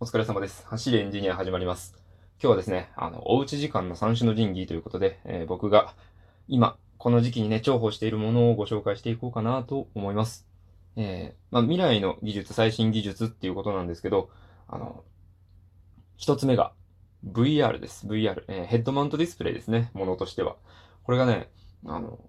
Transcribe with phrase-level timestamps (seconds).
[0.00, 0.64] お疲れ様です。
[0.68, 1.96] 走れエンジニア始まります。
[2.40, 5.92] 今日はですね、あの、おうち時間の三種の神器ということで、えー僕が
[6.46, 10.46] 今、この時期にね、重宝しているものをご紹介していこうかなと思います。
[10.94, 14.30] えーまあ、未来の技術、最新技術っていうことなんですけど、
[14.68, 15.02] あの、
[16.16, 16.72] 一つ目が
[17.26, 18.06] VR です。
[18.06, 20.54] VR、えーヘッドマウントディスプレイですね、ものとしては。
[21.02, 21.50] これがね、
[21.84, 22.20] あの、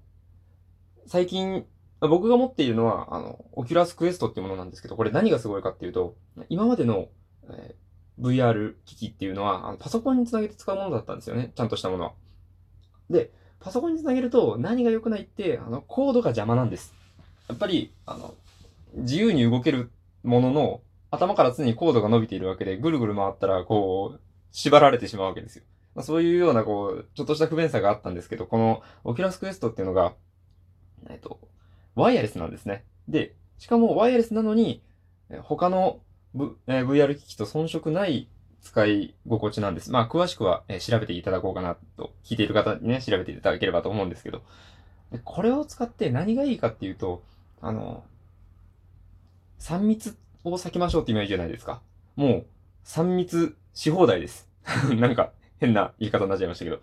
[1.06, 1.68] 最近、
[2.02, 6.16] 僕が持っているのは、あの、オキュラスクエストっていうものなんですけど、これ何がすごいかっていうと、
[6.50, 7.10] 今までの、
[7.54, 7.90] えー
[8.20, 11.52] VR 機器っていうのは、あのパソコンにつなげて使うものだったんですよね。
[11.56, 12.12] ちゃんとしたものは。
[13.10, 16.94] で、パソコンにつなげると何が良くないって、あの、コードが邪魔なんです。
[17.48, 18.34] やっぱり、あの、
[18.96, 19.92] 自由に動ける
[20.24, 24.20] ものの、頭から常にコードが伸びているわけで、ぐるぐる回ったら、こう、
[24.52, 25.64] 縛られてしまうわけですよ。
[25.96, 30.14] まあ、そういうような、こう、ちょっとした不便さがあったんですけど、この、オキュラスクエストっていうのが、
[31.10, 31.40] えっと、
[31.96, 32.86] ワイヤレスなんですね。
[33.08, 34.84] で、しかもワイヤレスなのに、
[35.42, 36.02] 他の、
[36.34, 38.28] v えー VR 機器と遜色ない
[38.62, 39.92] 使い心地なんです。
[39.92, 44.42] まあ、詳しくは、えー調べていただこうかなと、聞いている方にね、調べていただければと思うんですけど、
[45.12, 47.24] でこれを使って何がいいかっていうと、
[47.62, 48.04] あの、
[49.60, 51.82] 3密を避けましょうってイメージじゃないですか。
[52.16, 52.46] もう、
[52.86, 54.48] 3密し放題です。
[54.96, 56.80] なんか、変な言い方になっちゃいましたけど、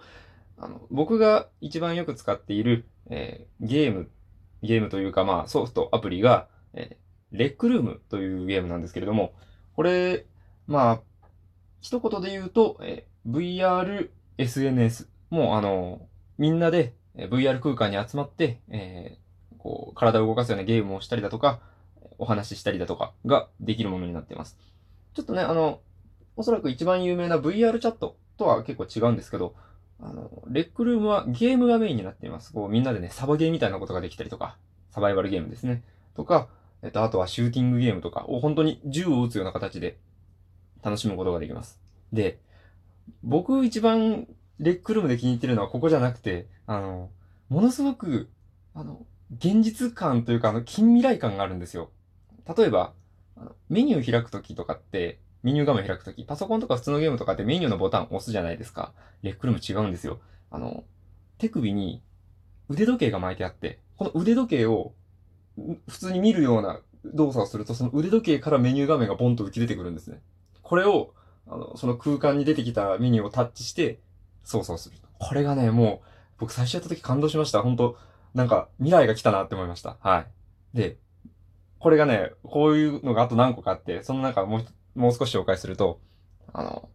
[0.58, 4.10] あの、僕が一番よく使っている、えーゲーム、
[4.62, 9.32] ゲームというか、まあ、ソフト、アプリが、えーレックルームというゲームなんですけれども、
[9.74, 10.26] これ、
[10.66, 11.00] まあ、
[11.80, 15.08] 一言で言うと、え VR、SNS。
[15.30, 16.06] もう、あの、
[16.38, 19.26] みんなで VR 空間に集まって、えー
[19.66, 21.58] こう、体を動かすようなゲームをしたりだとか、
[22.18, 24.56] お話ししたりだとかができるものになっています。
[25.12, 25.80] ちょっとね、あの、
[26.36, 29.56] おそらく一番有名な VR チャットとは結構違うんですけど、
[29.98, 32.52] あの、レックルームはゲームがメインになっています。
[32.52, 34.56] こう、みんなでね、サバゲーみたいなことができたりとか、
[34.92, 35.82] サバイバルゲームですね。
[36.14, 36.48] とか、
[36.86, 39.98] えっと、あとはシューティングゲームとかを本当に銃を撃つような形で
[40.84, 41.80] 楽しむことができます。
[42.12, 42.38] で、
[43.24, 44.28] 僕一番
[44.60, 47.10] レックルームで気に入ってるのはここじゃなくて、あの、
[47.48, 48.28] ものすごく、
[48.72, 49.04] あの、
[49.36, 51.90] 現実感というか、あの、近未来感があるんですよ。
[52.56, 52.92] 例えば、
[53.68, 58.92] メニュー開くときとかって、メニュー画面開くとき、パソコンとか普通のゲームとかってメニューのボタン押すじゃないですか。
[59.22, 60.20] レックルーム違うんですよ。
[60.52, 60.84] あの、
[61.38, 62.02] 手首に
[62.68, 64.92] 腕時計が巻いてあって、この腕時計を
[65.88, 70.20] 普通に見るような動作をすると、その腕時計からメニュー画面がボンと浮き出てくるんですね。
[70.62, 71.14] これを、
[71.46, 74.00] あの、その空間に出てきたメニューをタッチして
[74.44, 74.96] 操作をする。
[75.18, 76.08] これがね、もう、
[76.38, 77.62] 僕最初やった時感動しました。
[77.62, 77.96] 本当
[78.34, 79.96] なんか未来が来たなって思いました。
[80.00, 80.26] は
[80.74, 80.76] い。
[80.76, 80.98] で、
[81.78, 86.00] これがね、こういうのがあと何個かあって、その中もう、もう少し紹介すると、
[86.52, 86.88] あの、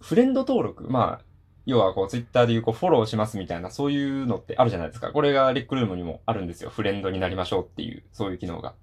[0.00, 1.24] フレンド登録、まあ、
[1.64, 5.12] 要はこうツイッターでいうこうフォローしますみたいな、そういうのってあるじゃないですか。
[5.12, 6.70] これがレックルームにもあるんですよ。
[6.70, 8.74] フレンドになりましょうっていう、そういう機能が。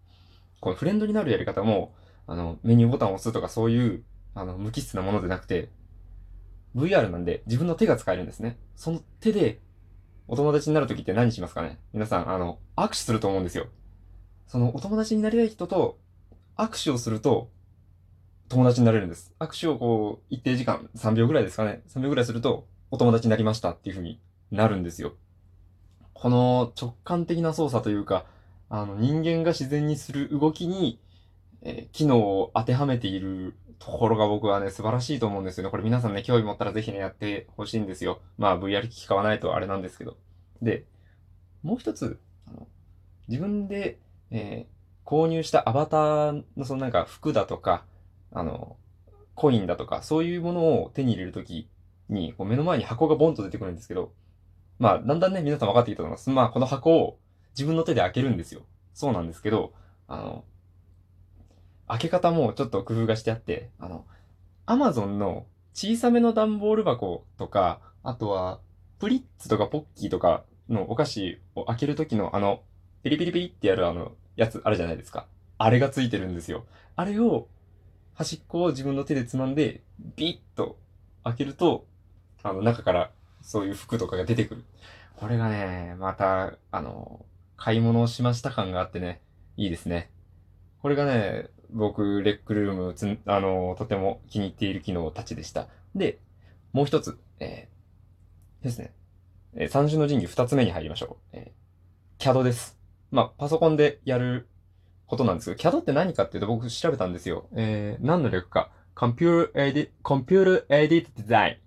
[0.62, 1.94] このフレンドになるやり方も、
[2.28, 4.04] あの、メニューボタンを押すとかそういう、
[4.36, 5.70] あの、無機質なものでなくて、
[6.76, 8.58] VR なんで自分の手が使えるんですね。
[8.76, 9.60] その手で、
[10.28, 11.80] お友達になるときって何しますかね？
[11.92, 13.68] 皆さん、あの、握手すると思うんですよ。
[14.48, 16.00] そのお友達になりたい人と
[16.58, 17.50] 握手をすると
[18.50, 19.34] 友達になれるんです。
[19.40, 21.84] 握手をこう、一定時間、3秒ぐらいですかね。
[21.88, 24.20] 3秒ぐらいするとお友達になりましたっていう風に
[24.52, 25.14] なるんですよ。
[26.14, 28.26] この直感的な操作というか、
[28.70, 31.00] あの、人間が自然にする動きに、
[31.62, 35.72] えー機能を当てはめているところが僕はね、素晴らしいと思うんですよね。
[35.72, 38.22] これ皆さんね、興味持ったらぜひね、やってほしいんですよ。
[38.38, 40.18] まあ、VR 機器買わないとあれなんですけど。
[40.62, 40.86] で、
[41.64, 42.68] もう一つ、あの
[43.28, 44.00] 自分で、
[44.32, 44.80] えー
[45.10, 47.84] 購入したアバターのそのなんか服だとか、
[48.32, 48.78] あの、
[49.36, 51.70] コインだとか、そういうものを手に入れるとき
[52.10, 54.12] に、こう目の前に箱がボンと出てくるんですけど、
[54.80, 56.30] まあ、だんだんね、皆さん分かってきたと思います。
[56.30, 57.20] まあ、この箱を
[57.52, 58.62] 自分の手で開けるんですよ。
[58.94, 59.74] そうなんですけど、
[60.08, 60.44] あの、
[61.88, 64.06] 開け方もちょっと工夫がしてあって、あの、
[64.66, 68.60] アマゾンの小さめの段ボール箱とか、あとは、
[69.00, 72.62] プリッツとかポッキーとかのお菓子を開けるときのあの、
[73.04, 75.26] ピリピリピリってやるあの、やつあるじゃないですか。
[75.58, 76.66] あれがついてるんですよ。
[76.96, 77.48] あれを、
[78.20, 79.80] 端っこを自分の手でつまんで、
[80.18, 80.78] ビッと
[81.24, 81.86] 開けると、
[82.44, 83.12] あの、中から
[83.42, 84.66] そういう服とかが出てくる。
[85.16, 87.26] これがね、また、あの、
[87.56, 89.22] 買い物をしました感があってね、
[89.56, 90.12] いいですね。
[90.82, 95.70] これがね、僕、レックルームつ、あの、とても気に入っている機能たちでした。
[95.96, 96.20] で、
[96.74, 98.92] もう一つ、えーですね。
[99.56, 101.38] えー三種の神器二つ目に入りましょう。
[101.38, 102.78] えー、CAD です。
[103.12, 104.50] まあ、パソコンでやる
[105.10, 107.48] ことなんですけど、CAD って何かっていうと僕調べたんですよ。
[107.54, 108.70] えー、何の略か。
[108.96, 111.58] Computer Edit, Computer Edit Design。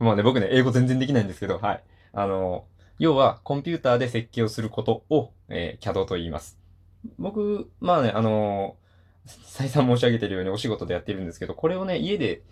[0.00, 1.84] まあね、僕ね、英語全然できないんですけど、はい。
[2.12, 2.64] あの、
[2.98, 6.58] 要は、コンピューターで設計をすることを、えー、CAD と言います。
[7.18, 8.76] 僕、まあね、あの、
[9.26, 12.42] 再三申し上げてるようにお仕事でやってるんですけど、これをね、家で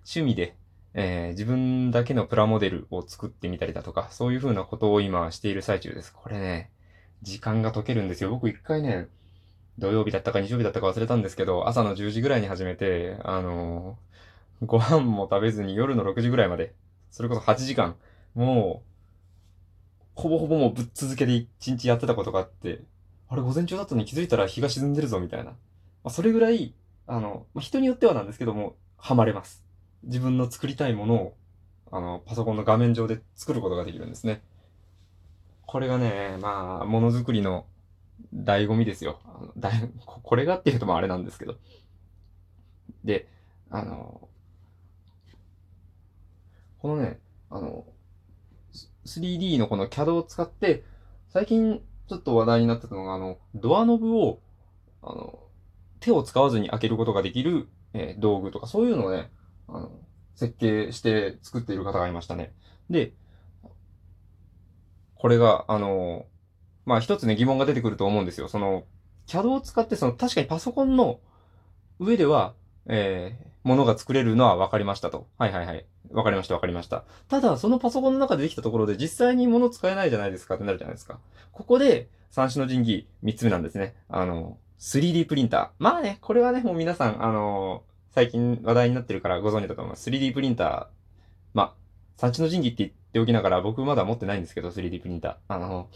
[0.00, 0.54] 趣味で、
[0.94, 6.12] えー、自分だけのプラモデルを作ってみたりだとか、そういう風なことを今している最中です。
[6.12, 6.70] これね、
[7.22, 8.30] 時間が解けるんですよ。
[8.30, 9.08] 僕一回ね、
[9.82, 16.72] 土曜日だったか日曜日だったか忘れたんですけど、朝の10時ぐらいに始めて、あのー、ご飯も食べずに夜の6時ぐらいまで、
[17.10, 17.96] それこそ8時間、
[18.36, 18.88] もう、
[20.14, 22.80] ほぼほぼもうぶっ続けで1日やってたことがあって、
[23.28, 25.46] あれ午前中だったのに気づいたら日が沈んでるぞみたいな。
[25.46, 25.56] ま
[26.04, 26.74] あ、それぐらい、
[27.08, 29.64] あの、まあ、人によってはなんですけども、ハマれます。
[30.04, 31.36] 自分の作りたいものを、
[31.90, 34.42] あの、パソコンの画面上で作ることができるんですね。
[35.66, 37.66] これがね、まあ、ものづくりの
[38.34, 39.20] 醍醐味ですよ。
[39.24, 39.70] あのだ
[40.04, 41.56] これがっていうともあれなんですけど。
[43.04, 43.28] で、
[43.70, 44.28] あの、
[46.78, 47.20] このね、
[47.50, 47.86] あの、
[49.06, 50.84] 3D のこの CAD を使って、
[51.28, 54.40] 最近ちょっと話題になってたのが、あの、ドアノブを、
[55.02, 55.38] あの、
[56.00, 59.30] 手を使わずに開けることができる、えー、道具とか、そういうのをね、
[59.68, 59.92] あの、
[60.34, 62.54] 設計して作っている方がいましたね。
[62.90, 63.14] で、
[65.14, 66.26] これが、あの、
[66.84, 68.48] まあ一つね疑問が出てくると思うんですよ。
[68.48, 68.84] その、
[69.26, 71.20] CAD を使って、その、確かにパソコンの
[71.98, 72.54] 上では、
[72.86, 75.28] えー、ものが作れるのは分かりましたと。
[75.38, 75.86] はいはいはい。
[76.10, 77.04] 分かりました分かりました。
[77.28, 81.18] ただ、そのパソコンの中でできたところで実際に物使えないじゃないですかってなるじゃないですか。
[81.52, 83.94] ここで、三種の神器、三つ目なんですね。
[84.08, 85.68] あの、3D プリンター。
[85.78, 90.10] まあね、これはね、もう皆さん、あの最近話題になってるからご存知だと思います。
[90.10, 90.86] 3D プリンター。
[91.54, 91.74] まあ、
[92.16, 95.36] 産地の神器って言っておきながら、僕まだ持ってないんですけど、3D プリンター。
[95.48, 95.88] あの、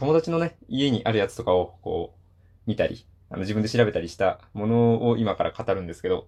[0.00, 2.18] 友達のね、家にあるやつとかを、こう、
[2.66, 6.26] 見たり、あの、自分で調べたりしたものを今から語るんですけど、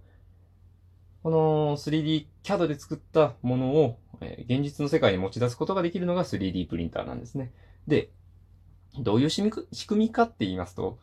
[1.22, 7.50] この 3D CAD で作ったものを、え、現実の世界に持ち出すことができるのが 3D プリンターなんですね。
[7.86, 8.10] で、
[8.98, 9.42] どういう仕
[9.86, 10.98] 組みかって言いますと、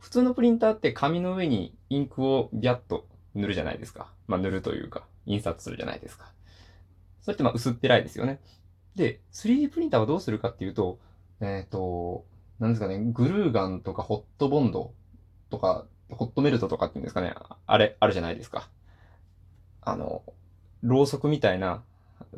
[0.00, 4.12] 普通のプリンターって紙の上にインクをビャッと塗るじゃないですか。
[4.26, 6.32] まあ、塗るというか、印刷するじゃないですか。
[7.22, 8.40] それってまあ薄っぺらいですよね。
[8.96, 10.98] で、3D プリンターはどうするかっていうと、
[11.40, 12.24] えっ、ー、と、
[12.58, 14.92] なんですかね、グルーガンとかホットボンド
[15.50, 17.34] とか、ホットメルトとかっていうんですかね、
[17.66, 18.68] あれ、あるじゃないですか。
[19.80, 20.22] あの、
[20.82, 21.82] ろうそくみたいな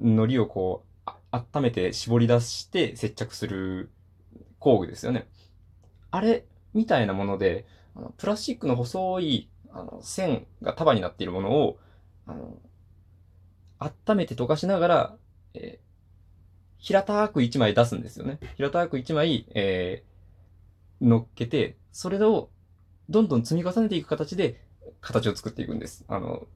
[0.01, 3.91] 糊をこう、温めて絞り出して接着する
[4.59, 5.29] 工具ですよね。
[6.11, 6.45] あれ
[6.75, 7.67] みたいなもので、
[7.97, 11.79] あのプラスチックの細いあの、線が束になっているものを、
[12.27, 12.59] あの、
[13.79, 15.17] 温めて溶かしながら、
[15.55, 15.92] えー、
[16.83, 18.39] 平たく一枚出すんですよね。
[18.57, 22.51] 平たく一枚、えー、乗っけて、それを
[23.09, 24.61] どんどん積み重ねていく形で
[25.01, 26.05] 形を作っていくんです。
[26.09, 26.49] あの、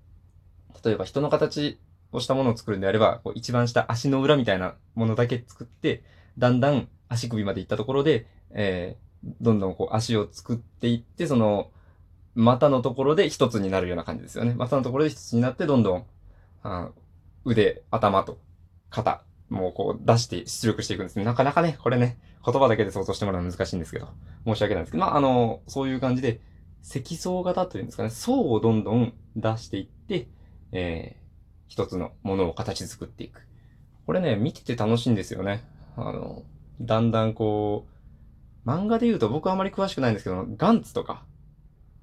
[0.85, 1.79] 例えば人の形
[2.11, 6.03] をしたものを作るんであれば、こう一番下足の裏みたいなものだけ作って、
[6.39, 11.71] だんだん足首まで行ったところで、えー、どんどんこう足を作っていって、その、
[12.35, 14.55] 股のところで一つになるような感じですよね。
[14.55, 16.05] 股のところで一つになって、どんどん、
[16.65, 16.91] あ
[17.45, 18.39] 腕、頭と
[18.91, 21.25] 肩、もうこう出して出力していくんですね。
[21.25, 24.09] なかなかね、これね、言葉だけで想像してもらうのは難しいんですけど、
[24.45, 26.41] 申し訳ないんですけど、まあ、あの、そういう感じで、
[26.83, 30.29] 積層型というんですかね、層をどんどん出していって、
[30.71, 31.23] えー、
[31.67, 33.47] 一つのものを形作っていく。
[34.07, 35.65] これね、見てて楽しいんですよね。
[35.97, 36.45] あの、
[36.81, 37.87] だんだんこ
[38.65, 41.25] う、漫画で言うと僕はあまり詳しくないんですけど、ガンツとか、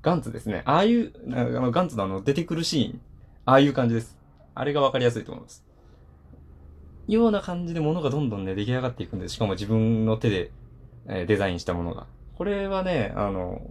[0.01, 0.63] ガンツですね。
[0.65, 3.01] ああいう、あの、ガンツのあの、出てくるシーン。
[3.45, 4.17] ああいう感じです。
[4.55, 5.65] あれがわかりやすいと思います。
[7.07, 9.35] ような感じで物がどんどんね、出来上がっていくんです。
[9.35, 10.51] しかも自分の手で、
[11.07, 12.07] えー、デザインしたものが。
[12.37, 13.61] これはね、あの、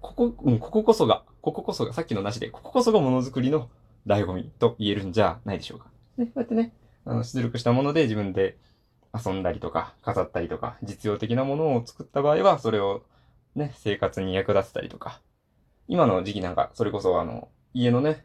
[0.00, 3.70] ここ、うん、こここそが、こここそが、さっきのなしで、こここそがものづくりの
[4.06, 5.86] 醍醐味と言えるんじゃないでしょうか。
[6.18, 6.74] で、こうやってね、
[7.04, 8.58] あの、出力したもので自分で
[9.14, 13.02] 遊んだりとか、飾ったりとか、実用的なものを作った場合は、それを
[13.54, 15.20] ね、生活に役立てたりとか、
[15.86, 18.24] 今の時期なんか、それこそあの、家のね、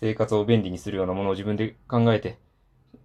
[0.00, 2.38] 生活を便利にするようなものを自分で考えて、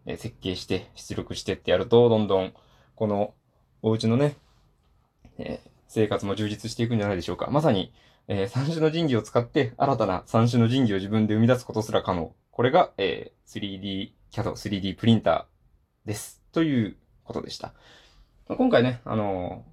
[0.08, 2.54] え設計して、出力してってやると、どんどん、
[2.96, 3.36] この、
[3.84, 4.36] お家のね、
[5.38, 7.50] えー、生活も充実していくんじゃないでしょうか。
[7.52, 7.94] まさに、
[8.28, 12.34] えー、三種の神器を使って、新たな三種の神器を自分で生み出すことすら可能。
[12.52, 16.42] これが、えー、3D CAD、3D プリンターです。
[16.54, 17.74] ということでした。
[18.48, 19.66] 今回ね、あの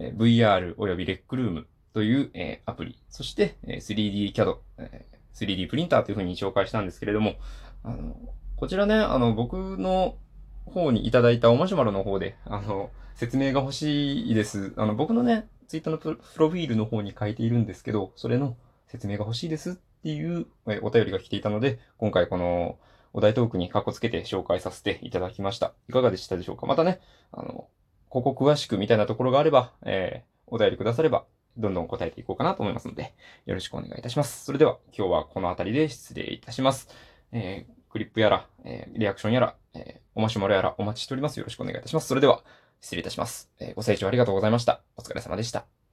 [0.00, 7.36] え VR およびレックルームという、えアプリ、そして、え 3D CAD、え 3D プリンターというふうに紹介したんですけれども、
[7.84, 8.16] あの、
[8.64, 10.16] こちらね、あの、僕の
[10.64, 14.72] 方にいただいたおマシュマロの方で、あの、説明が欲しいです。
[14.78, 18.56] あの、僕のね、ツイッターのプロフィールの方に書いているんですけど、それの
[18.86, 20.46] 説明が欲しいですっていう
[20.80, 22.78] お便りが来ていたので、今回この
[23.12, 25.74] お題トークにカッコつけて紹介させていただきました。
[25.90, 26.64] いかがでしたでしょうか？
[26.64, 27.00] またね、
[27.32, 27.68] あの、
[28.08, 31.26] ここ詳しくみたいなところがあれば、えー、お便りくだされば、
[31.58, 33.12] どんどん答えていこうかなと思いますので、
[33.44, 34.46] よろしくお願いいたします。
[34.46, 36.88] それでは、今日はこの辺りで失礼いたします。
[37.30, 41.38] えー、クリップやら、えー、リアクションやら、えー、おマシュマロやらお待ちしております。
[41.38, 42.08] よろしくお願いいたします。
[42.08, 42.42] それでは、
[42.80, 43.52] 失礼いたします。
[43.60, 44.82] えー、ご清聴ありがとうございました。
[44.96, 45.83] お疲れ様でした。